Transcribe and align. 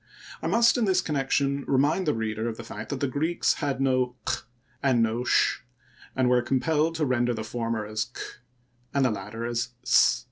I 0.41 0.47
must 0.47 0.79
in 0.79 0.85
this 0.85 0.99
connection 0.99 1.63
remind 1.67 2.07
the 2.07 2.15
reader 2.15 2.49
of 2.49 2.57
the 2.57 2.63
fact 2.63 2.89
that 2.89 3.01
the 3.01 3.07
Greeks 3.07 3.53
had 3.61 3.79
no 3.79 4.15
q 4.25 4.37
and 4.81 5.03
no 5.03 5.23
sh, 5.23 5.59
and 6.15 6.27
were 6.27 6.41
compelled 6.41 6.95
to 6.95 7.05
render 7.05 7.35
the 7.35 7.43
former 7.43 7.85
as 7.85 8.05
k 8.05 8.19
and 8.95 9.05
the 9.05 9.11
latter 9.11 9.45
as 9.45 9.69
s. 9.83 10.19